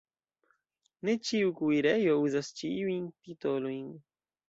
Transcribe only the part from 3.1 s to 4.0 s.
titolojn.